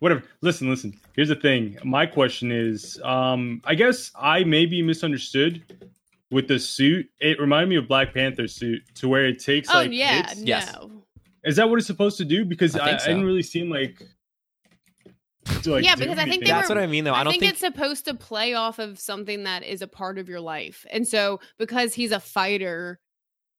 [0.00, 0.24] Whatever.
[0.40, 0.92] Listen, listen.
[1.14, 1.78] Here's the thing.
[1.84, 5.62] My question is, um, I guess I may be misunderstood
[6.32, 7.08] with the suit.
[7.20, 10.42] It reminded me of Black Panther suit to where it takes Oh like yeah, hits.
[10.42, 10.72] Yes.
[10.74, 10.95] no.
[11.46, 12.44] Is that what it's supposed to do?
[12.44, 14.02] Because I I, think I didn't really seem like.
[15.62, 16.50] to, like, Yeah, because I think they.
[16.50, 17.12] That's were- what I mean, though.
[17.12, 17.52] I I, don't think, think.
[17.52, 20.84] it's supposed to play off of something that is a part of your life.
[20.90, 22.98] And so because he's a fighter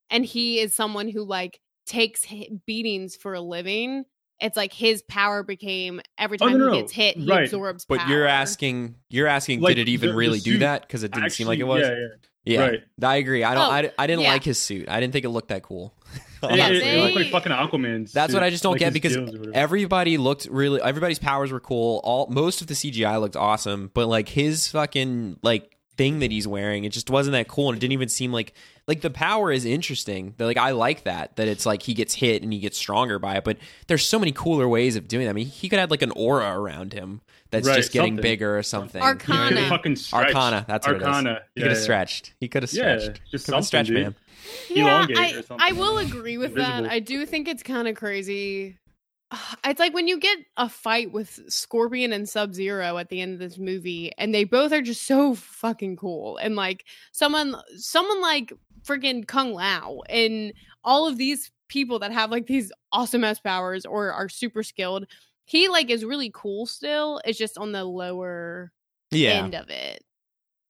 [0.10, 2.26] and he is someone who like takes
[2.66, 4.04] beatings for a living,
[4.40, 6.82] it's like his power became every Oh, time no, no, he no.
[6.84, 7.44] gets hit, he Right.
[7.46, 8.10] absorbs But power.
[8.10, 10.82] you're asking, you're asking, Like, did it even the- the really do that?
[10.82, 11.82] Because it didn't seem like it was.
[11.82, 12.08] Yeah, yeah.
[12.46, 12.80] Yeah, Right.
[13.04, 13.44] I agree.
[13.44, 13.68] I don't.
[13.68, 14.32] Oh, I, I didn't yeah.
[14.32, 14.88] like his suit.
[14.88, 15.94] I didn't think it looked that cool.
[16.44, 18.14] It, Yeah, it, it looked like fucking Aquaman's.
[18.14, 19.58] That's what I just don't like get because gills or whatever.
[19.58, 20.80] everybody looked really.
[20.82, 22.00] Everybody's powers were cool.
[22.04, 26.48] All most of the CGI looked awesome, but like his fucking like thing that he's
[26.48, 28.54] wearing, it just wasn't that cool, and it didn't even seem like
[28.88, 30.34] like the power is interesting.
[30.38, 33.20] That like I like that that it's like he gets hit and he gets stronger
[33.20, 33.44] by it.
[33.44, 33.58] But
[33.88, 35.32] there's so many cooler ways of doing that.
[35.32, 38.22] I mean, he could have like an aura around him that's Right, just getting something.
[38.22, 39.02] bigger or something.
[39.02, 39.50] Arcana.
[39.50, 40.36] could have fucking stretched.
[40.36, 41.32] Arcana, that's what Arcana.
[41.32, 41.40] it is.
[41.56, 41.84] He Yeah, could have yeah.
[41.84, 42.34] stretched.
[42.40, 42.88] He could have stretched.
[42.88, 43.22] Yeah, stretched.
[43.32, 44.04] just Could've something, stretched dude.
[44.04, 44.16] man.
[44.70, 45.44] Yeah, I.
[45.60, 46.86] I will agree with that.
[46.86, 48.78] I do think it's kind of crazy.
[49.32, 53.20] Ah, it's like when you get a fight with Scorpion and Sub Zero at the
[53.20, 56.38] end of this movie, and they both are just so fucking cool.
[56.38, 60.54] And like someone, someone like freaking Kung Lao, and
[60.86, 65.06] all of these people that have like these awesome ass powers or are super skilled.
[65.44, 67.20] He like is really cool still.
[67.26, 68.72] It's just on the lower
[69.12, 69.44] Yeah.
[69.44, 70.04] end of it.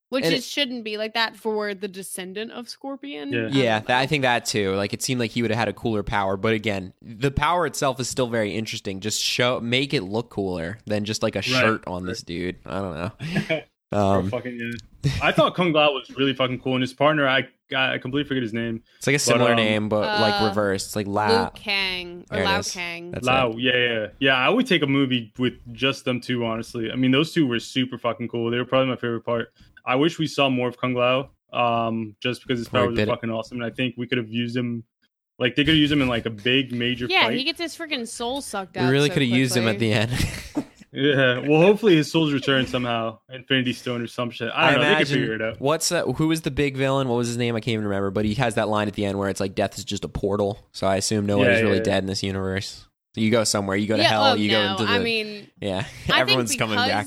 [0.09, 3.33] Which And it, it- shouldn't be like that for the descendant of Scorpion.
[3.33, 3.45] Yeah.
[3.45, 4.73] I Yeah, that, I think that too.
[4.75, 7.65] Like it seemed like he would have had a cooler power, but again, the power
[7.65, 9.01] itself is still very interesting.
[9.01, 12.57] Just show, make it look cooler than just like a shirt on this dude.
[12.65, 12.95] I don't
[13.49, 13.61] know.
[13.91, 15.11] Um, fucking yeah.
[15.21, 18.43] I thought Kung Lao was really fucking cool, and his partner, I I completely forget
[18.43, 18.83] his name.
[18.97, 20.87] it's like a similar um, name, but like uh, reversed.
[20.87, 22.61] It's like Liu Kang or Lao.
[22.63, 23.11] Kang.
[23.11, 23.59] That's Lao, it.
[23.59, 24.35] yeah, yeah, yeah.
[24.35, 26.45] I would take a movie with just them two.
[26.45, 28.51] Honestly, I mean, those two were super fucking cool.
[28.51, 29.53] They were probably my favorite part.
[29.87, 33.07] I wish we saw more of Kung Lao, um, just because his Or powers bit
[33.07, 33.15] are it.
[33.15, 34.83] fucking awesome, and I think we could have used him.
[35.39, 37.37] Like they could have used him in like a big major yeah, fight.
[37.37, 39.93] he gets his freaking soul sucked We really so could have used him at the
[39.93, 40.11] end.
[40.93, 44.49] Yeah, well, hopefully his souls return somehow, Infinity Stone or some shit.
[44.51, 44.89] I don't know.
[44.89, 45.59] They could figure it out.
[45.61, 47.07] What's uh, who was the big villain?
[47.07, 47.55] What was his name?
[47.55, 48.09] I can't even remember.
[48.09, 50.07] But he has that line at the end where it's like death is just a
[50.07, 50.57] portal.
[50.71, 52.87] So I assume nobody's Yeah, really yeah, dead in this universe.
[53.13, 53.75] So you go somewhere.
[53.77, 54.23] You go to yeah, hell.
[54.23, 54.63] oh, you no.
[54.63, 54.89] go into the.
[54.91, 57.05] I mean, yeah, I everyone's think coming back.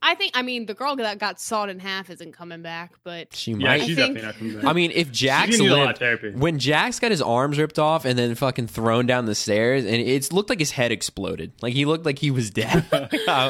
[0.00, 0.32] Because- I think.
[0.34, 3.56] I mean, the girl that got sawed in half isn't coming back, but She Yeah,
[3.58, 3.82] might.
[3.84, 4.64] she's think- definitely not coming back.
[4.64, 6.30] I mean, if Jax She's gonna a lot of lived, therapy.
[6.30, 9.94] when Jax got his arms ripped off and then fucking thrown down the stairs, and
[9.96, 11.52] it looked like his head exploded.
[11.62, 12.84] Like he looked like he was dead.
[12.92, 12.98] I,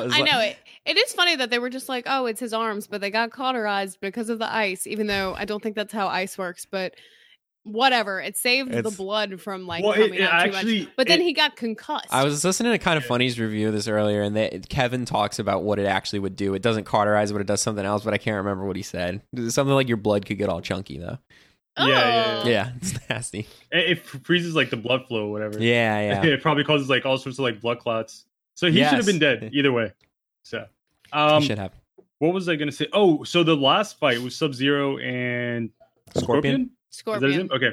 [0.05, 0.57] was I like- know it.
[0.87, 3.31] It is funny that they were just like, "Oh, it's his arms," but they got
[3.31, 4.87] cauterized because of the ice.
[4.87, 6.95] Even though I don't think that's how ice works, but
[7.65, 8.21] whatever.
[8.21, 10.89] It saved the blood from like Well, coming it out too much.
[10.97, 12.07] But then it- he got concussed.
[12.11, 15.63] I was listening to Kinda Funny's review of this earlier, and they, Kevin talks about
[15.63, 16.55] what it actually would do.
[16.55, 18.05] It doesn't cauterize, but it does something else.
[18.05, 19.23] But I can't remember what he said.
[19.49, 21.19] Something like your blood could get all chunky, though.
[21.77, 21.87] Oh.
[21.87, 23.47] Yeah, yeah, Yeah, it's nasty.
[23.71, 25.59] It, it freezes like the blood flow or whatever.
[25.59, 26.25] Yeah, yeah.
[26.25, 28.25] it probably causes like all sorts of like blood clots.
[28.55, 29.93] So he should have been dead either way.
[30.43, 30.67] So,
[31.15, 31.73] You um, should have
[32.21, 32.87] what was I gonna say?
[32.93, 35.71] Oh, so the last fight was Sub Zero and
[36.15, 36.55] Scorpion.
[36.55, 37.49] Is that his Scorpion.
[37.53, 37.73] Okay,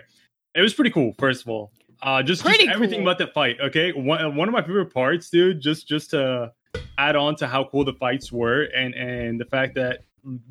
[0.56, 1.14] it was pretty cool.
[1.20, 3.10] First of all, Uh, just, just everything cool.
[3.10, 3.58] about the fight.
[3.60, 5.60] Okay, one one of my favorite parts, dude.
[5.60, 6.52] Just just to
[6.98, 10.04] add on to how cool the fights were, and and the fact that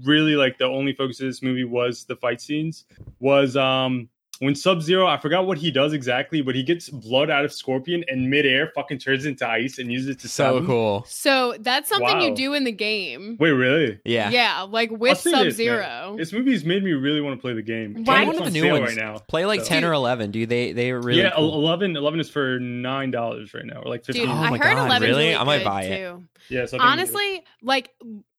[0.04, 2.86] really like the only focus of this movie was the fight scenes
[3.20, 4.08] was um
[4.40, 7.52] when Sub Zero, I forgot what he does exactly, but he gets blood out of
[7.52, 10.66] Scorpion and midair fucking turns into ice and uses it to stab So him.
[10.66, 11.04] cool.
[11.08, 13.36] So that's something you do in the game.
[13.40, 13.98] Wait, really?
[14.04, 14.30] Yeah.
[14.30, 15.50] Yeah, like with Sub.
[15.52, 16.16] Zero.
[16.18, 18.04] This movie's made me really want to play the game.
[18.04, 18.86] Why- And one it's of on the new ones.
[18.88, 19.18] right now.
[19.28, 21.54] Play like So- 10 or 11, Do They they were really yeah, cool.
[21.54, 24.30] 11, 11 is for nine dollars right now, or like Dude, fifteen.
[24.30, 25.22] Oh I heard God, 11 really?
[25.24, 25.96] really I might good, buy it.
[25.96, 26.24] too.
[26.50, 27.90] yeah, so honestly like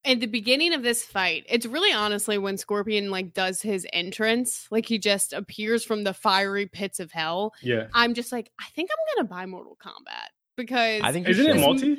[0.07, 4.67] at the beginning of this fight it's really honestly when scorpion like does his entrance
[4.71, 7.87] like he just appears from the fiery pits of hell yeah.
[7.93, 11.53] i'm just like i think i'm gonna buy mortal kombat because I think Isn't it
[11.53, 11.61] should.
[11.61, 11.97] multi?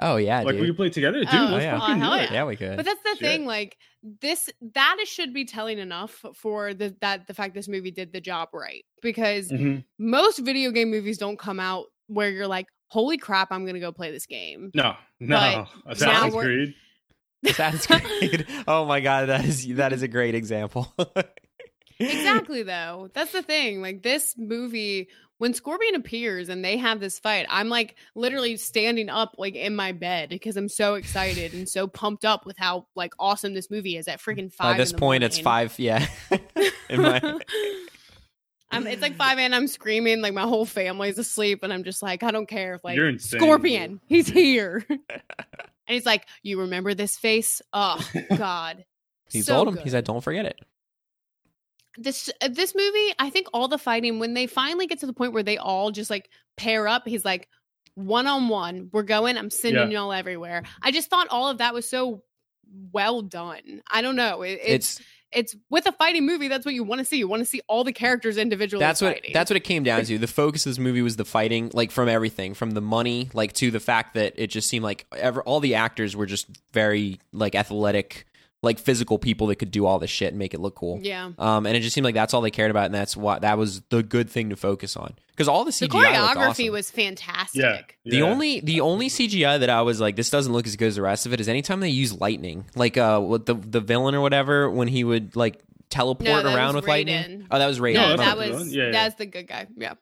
[0.00, 0.66] Oh yeah, Like we dude.
[0.68, 1.28] could play together, dude.
[1.34, 1.78] Oh, let's yeah.
[1.78, 2.22] fucking Oh, do it.
[2.30, 2.32] yeah.
[2.32, 2.76] yeah, we could.
[2.76, 3.18] but that's the Shit.
[3.18, 3.76] thing like
[4.22, 8.20] this that should be telling enough for the that the fact this movie did the
[8.20, 9.84] job right because Mhm.
[9.98, 13.90] most video game movies don't come out where you're like holy crap i'm gonna go
[13.92, 15.66] play this game No, no.
[15.84, 16.74] But Assassin's now we're- Creed.
[17.42, 18.46] That's great.
[18.68, 20.92] oh my god, that is that is a great example.
[22.00, 27.18] exactly though that's the thing like this movie when scorpion appears and they have this
[27.18, 31.68] fight i'm like literally standing up like in my bed because i'm so excited and
[31.68, 34.90] so pumped up with how like awesome this movie is at freaking five By this
[34.90, 35.76] in the point, it's five.
[35.76, 36.06] Yeah.
[36.90, 37.40] My-
[38.70, 42.02] I'm, it's like 5 and I'm screaming like my whole family's asleep and I'm just
[42.02, 44.84] like I don't care if like You're insane, Scorpion he's here
[45.88, 47.98] and he's like you remember this face oh
[48.36, 48.84] god
[49.30, 49.74] he So told him.
[49.74, 49.84] good.
[49.84, 50.58] He said, "Don't forget it."
[51.96, 55.12] this uh, this movie i think all the fighting when they finally get to the
[55.12, 57.48] point where they all just like pair up he's like
[57.94, 61.74] one on one we're going i'm sending y'all everywhere i just thought all of that
[61.74, 62.22] was so
[62.92, 66.74] well done i don't know it, it's, It's it's with a fighting movie that's what
[66.74, 69.30] you want to see you want to see all the characters individually that's what fighting.
[69.34, 70.18] that's what it came down to.
[70.18, 73.52] The focus of this movie was the fighting, like from everything, from the money, like
[73.54, 77.20] to the fact that it just seemed like ever all the actors were just very
[77.32, 78.26] like athletic,
[78.62, 80.98] like physical people that could do all this shit and make it look cool.
[81.02, 83.42] yeah Um, and it just seemed like that's all they cared about, and that's what
[83.42, 86.48] that was the good thing to focus on because all the the CGI looked choreography
[86.48, 86.72] awesome.
[86.72, 88.10] was fantastic Yeah.
[88.10, 90.96] The only the only CGI that I was like, this doesn't look as good as
[90.96, 94.14] the rest of it is anytime they use lightning, like uh, what the the villain
[94.14, 97.46] or whatever when he would like teleport No, around was with lightning.
[97.50, 97.94] Oh, that was Raiden.
[97.94, 98.74] No, no, that's that was.
[98.74, 98.90] Yeah, yeah.
[98.90, 99.94] that's the good guy yeah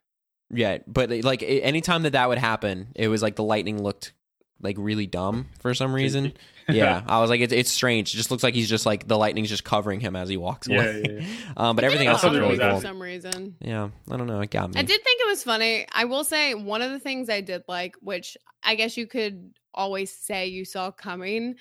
[0.51, 4.13] yeah, but like anytime that that would happen, it was like the lightning looked
[4.61, 6.33] like really dumb for some reason.
[6.69, 8.13] yeah, I was like, it's it's strange.
[8.15, 10.67] It just looks like he's just like the lightning's just covering him as he walks
[10.69, 11.03] Yeah, away.
[11.05, 11.27] yeah, yeah.
[11.57, 12.81] um, but everything else was bother bother really me me cool.
[12.81, 14.41] for some reason Yeah, I don't know.
[14.41, 14.81] It got me.
[14.81, 15.87] I did think it was funny.
[15.93, 19.53] I will say one of the things I did like, which I guess you could
[19.75, 21.57] always say you saw coming,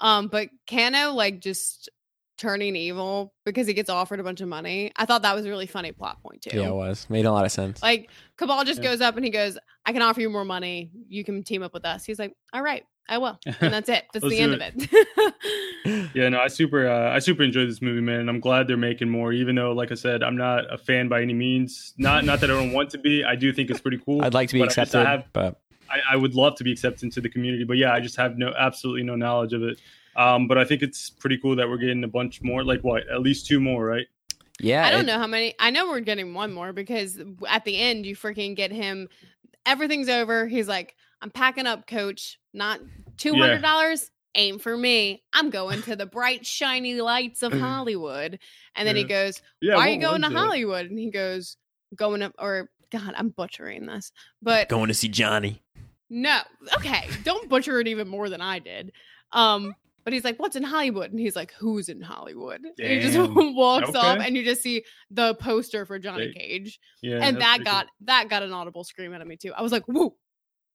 [0.00, 1.88] um, but Kano like just
[2.38, 4.92] turning evil because he gets offered a bunch of money.
[4.96, 6.56] I thought that was a really funny plot point too.
[6.56, 7.82] Yeah, it was made a lot of sense.
[7.82, 8.90] Like Cabal just Yeah.
[8.90, 10.90] goes up and he goes, "I can offer you more money.
[11.08, 14.04] You can team up with us." He's like, "All right, I will," and that's it.
[14.14, 15.34] That's the end do of it.
[16.14, 18.20] Yeah, no, I super, uh, I super enjoyed this movie, man.
[18.20, 21.08] and I'm glad they're making more, even though, like I said, I'm not a fan
[21.08, 21.94] by any means.
[21.98, 23.24] Not, not that I don't want to be.
[23.24, 24.22] I do think it's pretty cool.
[24.24, 26.72] I'd like to be but accepted, I have- but I, I would love to be
[26.72, 29.80] accepted into the community, but yeah, I just have no, absolutely no knowledge of it.
[30.16, 33.08] Um, but I think it's pretty cool that we're getting a bunch more, like what,
[33.08, 34.06] at least two more, right?
[34.60, 35.54] Yeah, I don't it- know how many.
[35.58, 37.18] I know we're getting one more because
[37.48, 39.08] at the end you freaking get him.
[39.66, 40.46] Everything's over.
[40.46, 42.38] He's like, "I'm packing up, coach.
[42.54, 42.80] Not
[43.16, 44.10] two hundred dollars.
[44.34, 45.22] Aim for me.
[45.32, 48.38] I'm going to the bright, shiny lights of Hollywood."
[48.74, 49.08] And then he Yeah.
[49.08, 49.76] goes, Yeah.
[49.76, 50.32] "Why are you going to it?
[50.32, 51.56] Hollywood?" And he goes,
[51.94, 55.62] "Going up." Or God, I'm butchering this, but going to see Johnny.
[56.08, 56.40] no.
[56.76, 58.92] Okay, don't butcher it even more than I did.
[59.32, 63.00] Um, but he's like, "What's in Hollywood?" And he's like, "Who's in Hollywood?" And he
[63.00, 63.54] just Damn.
[63.54, 67.56] walks off, and you just see the poster for Johnny They- Cage, Yeah, and that
[67.56, 69.52] pretty got that got an audible scream out of me too.
[69.54, 70.14] I was like, "Woo!"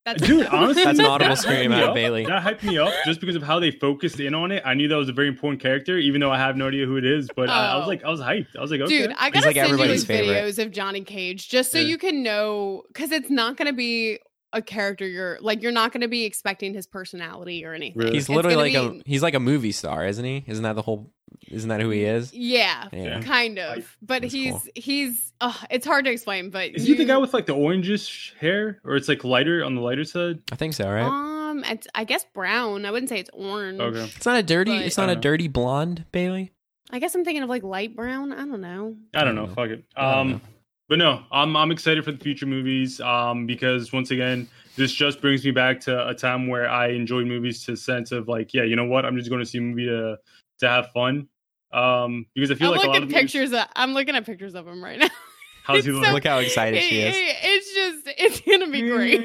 [0.05, 1.95] That's Dude, honestly, That's an audible that scream hyped me out of.
[1.95, 2.25] Bailey.
[2.25, 4.61] That hyped me up just because of how they focused in on it.
[4.65, 6.97] I knew that was a very important character, even though I have no idea who
[6.97, 7.29] it is.
[7.33, 7.87] But I, I was Oh.
[7.87, 8.47] like, I was hyped.
[8.57, 10.35] I was like, okay, Dude, I gotta like send you everybody's favorite.
[10.35, 11.87] videos of Johnny Cage just so Yeah.
[11.87, 14.19] you can know, because it's not gonna be
[14.53, 17.99] a character you're like you're not gonna be expecting his personality or anything.
[17.99, 18.13] Really?
[18.13, 20.43] He's literally like gonna a he's like a movie star, isn't he?
[20.47, 21.11] Isn't that the whole?
[21.49, 22.31] Isn't that who he is?
[22.33, 23.21] yeah, Yeah.
[23.21, 23.97] kind of.
[24.01, 24.61] But That's he's cool.
[24.75, 26.51] he's uh, it's hard to explain.
[26.51, 29.63] But is you, he the guy with like the orangish hair, or it's like lighter
[29.63, 30.39] on the lighter side?
[30.51, 31.03] I think so, right?
[31.03, 32.85] um, it's, I guess brown.
[32.85, 33.79] I wouldn't say it's orange.
[33.79, 34.03] Okay.
[34.15, 34.77] it's not a dirty.
[34.77, 36.51] but- it's not a dirty blonde, Bailey.
[36.91, 38.31] I guess I'm thinking of like light brown.
[38.31, 38.95] I don't know.
[39.15, 39.47] I don't know.
[39.47, 39.83] Fuck it.
[39.95, 40.41] I don't Um, know.
[40.89, 42.99] But no, I'm I'm excited for the future movies.
[43.01, 47.25] Um, because once again, this just brings me back to a time where I enjoyed
[47.27, 49.05] movies to the sense of like, yeah, you know what?
[49.05, 50.17] I'm just going to see a movie to
[50.59, 51.27] to have fun.
[51.71, 53.51] Um, because I feel I'm like a lot looking of at pictures.
[53.53, 55.07] Of, I'm looking at pictures of him right now.
[55.63, 56.05] How's he look?
[56.05, 57.15] so- Look how excited It- she is.
[57.17, 59.21] it- it's just it's gonna be great.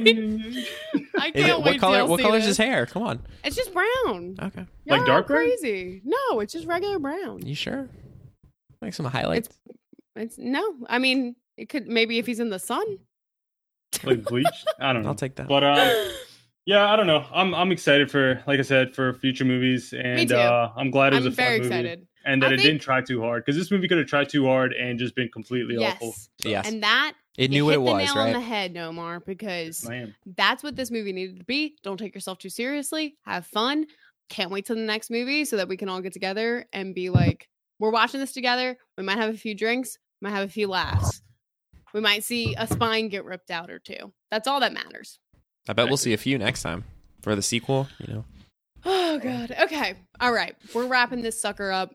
[1.18, 1.64] I can't it- wait.
[1.64, 2.06] what color?
[2.06, 2.56] What see color's this.
[2.56, 2.86] his hair?
[2.86, 3.20] Come on.
[3.44, 4.36] It's just brown.
[4.40, 4.60] Okay.
[4.86, 5.44] Like Y'all dark are brown?
[5.46, 6.00] Crazy.
[6.04, 7.44] No, it's just regular brown.
[7.44, 7.88] You sure?
[8.80, 9.48] Like some highlights.
[10.16, 10.74] It's no.
[10.88, 12.84] I mean, it could maybe if he's in the sun.
[14.04, 14.46] like bleach.
[14.80, 15.08] I don't know.
[15.10, 15.48] I'll take that.
[15.48, 16.10] But um,
[16.66, 17.24] yeah, I don't know.
[17.32, 20.36] I'm I'm excited for, like I said, for future movies, and too.
[20.36, 22.06] uh, I'm glad it was I'm a fun very movie, excited.
[22.24, 24.28] and that I it think- didn't try too hard because this movie could have tried
[24.28, 26.08] too hard and just been completely awful.
[26.08, 26.28] Yes.
[26.44, 26.68] yes.
[26.68, 28.44] And that it you knew what hit it the was, nail on the right?
[28.44, 31.76] head, Nomar, because I that's what this movie needed to be.
[31.82, 33.16] Don't take yourself too seriously.
[33.26, 33.86] Have fun.
[34.28, 37.08] Can't wait till the next movie so that we can all get together and be
[37.08, 38.76] like, we're watching this together.
[38.98, 41.22] We might have a few drinks, might have a few laughs.
[41.92, 44.12] We might see a spine get ripped out or two.
[44.30, 45.18] That's all that matters.
[45.68, 46.84] I bet we'll see a few next time
[47.22, 47.88] for the sequel.
[47.98, 48.24] You know.
[48.84, 49.54] Oh god.
[49.62, 49.94] Okay.
[50.20, 50.54] All right.
[50.72, 51.94] We're wrapping this sucker up.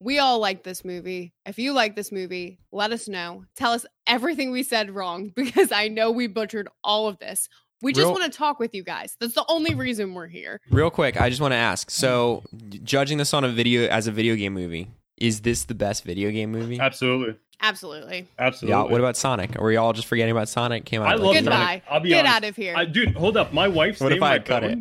[0.00, 1.32] We all like this movie.
[1.46, 3.44] If you like this movie, let us know.
[3.54, 7.48] Tell us everything we said wrong because I know we butchered all of this.
[7.82, 9.16] We just Real- want to talk with you guys.
[9.20, 10.60] That's the only reason we're here.
[10.70, 11.90] Real quick, I just want to ask.
[11.90, 12.84] So, mm-hmm.
[12.84, 14.88] judging this on a video as a video game movie,
[15.20, 16.78] is this the best video game movie?
[16.80, 18.26] Absolutely, Absolutely.
[18.38, 18.76] absolutely.
[18.78, 18.90] Yeah.
[18.90, 19.58] What about Sonic?
[19.58, 20.84] Are we all just forgetting about Sonic?
[20.84, 21.08] Came out.
[21.08, 21.40] I like love a.
[21.40, 21.56] Goodbye.
[21.56, 21.82] Sonic.
[21.90, 22.36] I'll be Get honest.
[22.36, 22.74] out of here.
[22.76, 23.52] I, dude, hold up.
[23.52, 24.78] My wife's What if name I cut phone it?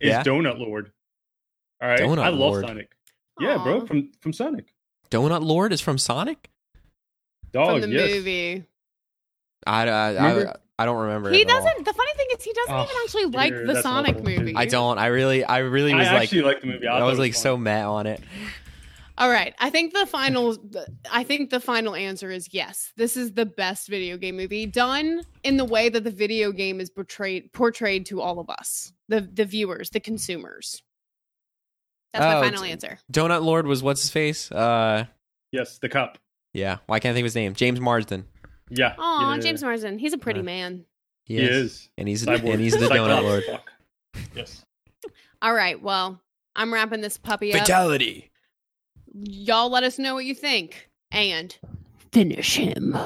[0.00, 0.22] is Yeah?
[0.22, 0.92] Donut Lord.
[1.80, 2.66] All right, Donut I love Lord.
[2.66, 2.92] Sonic.
[3.40, 4.72] Yeah, bro, from from Sonic.
[5.10, 6.48] Donut Lord is from Sonic.
[7.52, 8.10] Dog, From the yes.
[8.10, 8.64] movie.
[9.66, 10.10] I, I,
[10.48, 11.30] I, I don't remember.
[11.30, 11.60] He it at all.
[11.64, 14.24] doesn't the funny thing is he doesn't Oh, even actually like the Sonic awful.
[14.30, 14.54] movie.
[14.56, 14.98] I don't.
[14.98, 16.86] I really, I really was I like, actually like the movie.
[16.86, 18.20] I, I thought was it like so mad on it.
[19.22, 19.54] All right.
[19.60, 20.56] I think the final
[21.10, 22.92] I think the final answer is yes.
[22.96, 26.80] This is the best video game movie done in the way that the video game
[26.80, 28.92] is portrayed portrayed to all of us.
[29.08, 30.82] The the viewers, the consumers.
[32.12, 32.98] That's Oh, my final answer.
[33.12, 34.50] Donut Lord was what's his face?
[34.50, 35.06] Uh,
[35.52, 36.18] Yes, the cup.
[36.52, 36.78] yeah.
[36.86, 37.54] Why can't I think of his name?
[37.54, 38.26] James Marsden.
[38.70, 38.94] Yeah.
[38.98, 39.98] Oh, yeah, James Marsden.
[40.00, 40.84] He's a pretty Uh, man.
[41.26, 41.50] He, He is.
[41.72, 41.90] is.
[41.96, 42.50] and he's Cyborg.
[42.54, 43.44] and he's the Donut Lord.
[44.34, 44.64] Yes.
[45.42, 45.80] All right.
[45.80, 46.20] Well,
[46.56, 47.60] I'm wrapping this puppy up.
[47.60, 48.31] Fatality.
[49.12, 50.88] Y'all let us know what you think.
[51.10, 51.56] And
[52.12, 52.96] finish him.